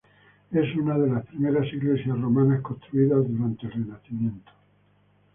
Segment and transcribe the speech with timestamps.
[0.51, 4.51] Es una de las primeras iglesias romanas construidas durante el Renacimiento.